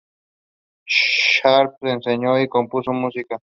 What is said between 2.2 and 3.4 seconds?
y compuso música.